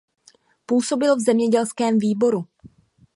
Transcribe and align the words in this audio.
Působil 0.65 1.15
v 1.15 1.19
zemědělském 1.19 1.99
výboru. 1.99 2.47